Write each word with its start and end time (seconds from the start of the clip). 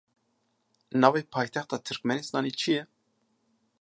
Navê 1.01 1.21
paytexta 1.33 1.77
Tirkmenistanê 1.85 2.51
çi 2.59 2.71
ye? 2.75 2.81